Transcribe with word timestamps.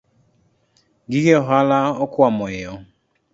Gige 1.09 1.33
ohala 1.41 1.79
okwamo 2.03 2.45
eyo 2.57 2.73